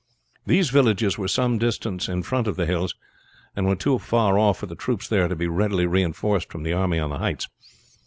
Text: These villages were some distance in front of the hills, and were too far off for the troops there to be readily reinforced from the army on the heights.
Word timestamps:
These 0.47 0.71
villages 0.71 1.19
were 1.19 1.27
some 1.27 1.59
distance 1.59 2.09
in 2.09 2.23
front 2.23 2.47
of 2.47 2.55
the 2.55 2.65
hills, 2.65 2.95
and 3.55 3.67
were 3.67 3.75
too 3.75 3.99
far 3.99 4.39
off 4.39 4.57
for 4.57 4.65
the 4.65 4.73
troops 4.73 5.07
there 5.07 5.27
to 5.27 5.35
be 5.35 5.45
readily 5.45 5.85
reinforced 5.85 6.51
from 6.51 6.63
the 6.63 6.73
army 6.73 6.97
on 6.97 7.11
the 7.11 7.19
heights. 7.19 7.47